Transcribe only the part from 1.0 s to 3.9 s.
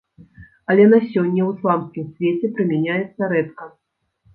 сёння ў ісламскім свеце прымяняецца рэдка.